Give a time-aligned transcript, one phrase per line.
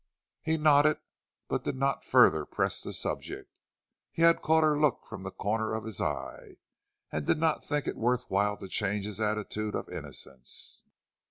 [0.41, 0.97] He nodded,
[1.47, 3.53] but did not further press the subject.
[4.11, 6.57] He had caught her look from the corner of his eye,
[7.11, 10.81] and did not think it worth while to change his attitude of innocence.